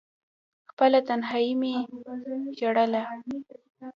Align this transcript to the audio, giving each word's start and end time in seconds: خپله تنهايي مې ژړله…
خپله 0.71 0.99
تنهايي 1.07 1.53
مې 1.61 1.73
ژړله… 2.57 3.03